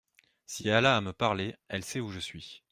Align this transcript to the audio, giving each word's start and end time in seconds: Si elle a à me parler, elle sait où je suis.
Si 0.47 0.67
elle 0.67 0.87
a 0.87 0.97
à 0.97 1.01
me 1.01 1.13
parler, 1.13 1.55
elle 1.67 1.85
sait 1.85 1.99
où 1.99 2.09
je 2.09 2.17
suis. 2.17 2.63